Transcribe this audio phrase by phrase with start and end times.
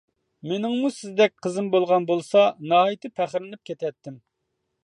[0.51, 4.19] مېنىڭمۇ سىزدەك قىزىم بولغان بولسا ناھايىتى پەخىرلىنىپ كېتەتتىم.